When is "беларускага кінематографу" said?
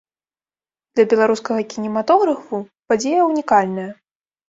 1.11-2.65